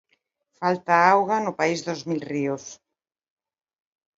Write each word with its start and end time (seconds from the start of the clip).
Falta 0.61 0.93
auga 1.13 1.37
no 1.43 1.53
país 1.59 1.79
dos 1.87 2.01
mil 2.09 2.21
ríos. 2.31 2.63